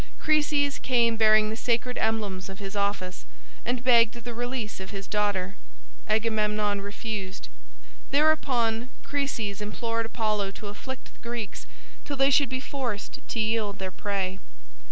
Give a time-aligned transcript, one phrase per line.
[0.19, 3.23] Chryses came bearing the sacred emblems of his office,
[3.63, 5.57] and begged the release of his daughter.
[6.07, 7.49] Agamemnon refused.
[8.09, 11.67] Thereupon Chryses implored Apollo to afflict the Greeks
[12.03, 14.39] till they should be forced to yield their prey.